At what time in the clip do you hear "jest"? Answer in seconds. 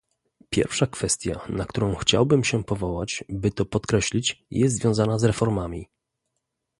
4.51-4.75